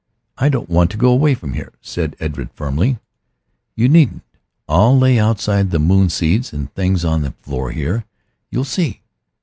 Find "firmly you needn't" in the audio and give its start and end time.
2.55-4.23